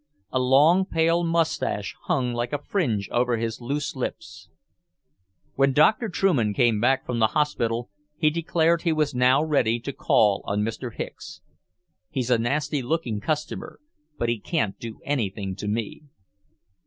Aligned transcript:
A 0.31 0.39
long, 0.39 0.83
pale 0.85 1.23
moustache 1.23 1.95
hung 2.05 2.33
like 2.33 2.51
a 2.53 2.57
fringe 2.63 3.07
over 3.11 3.37
his 3.37 3.61
loose 3.61 3.95
lips. 3.95 4.49
When 5.53 5.73
Dr. 5.73 6.09
Trueman 6.09 6.55
came 6.55 6.81
back 6.81 7.05
from 7.05 7.19
the 7.19 7.27
hospital, 7.37 7.91
he 8.17 8.31
declared 8.31 8.81
he 8.81 8.93
was 8.93 9.13
now 9.13 9.43
ready 9.43 9.79
to 9.81 9.93
call 9.93 10.41
on 10.45 10.63
Mr. 10.63 10.89
Micks. 10.97 11.41
"He's 12.09 12.31
a 12.31 12.39
nasty 12.39 12.81
looking 12.81 13.19
customer, 13.19 13.79
but 14.17 14.27
he 14.27 14.39
can't 14.39 14.75
do 14.79 15.01
anything 15.05 15.55
to 15.57 15.67
me." 15.67 16.01